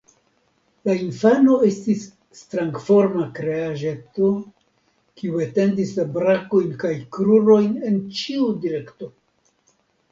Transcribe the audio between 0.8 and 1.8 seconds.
La infano